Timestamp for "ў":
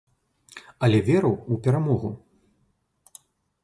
1.51-1.55